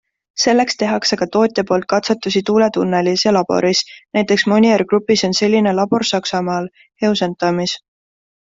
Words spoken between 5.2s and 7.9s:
on selline labor Saksamaal, Heusentammis.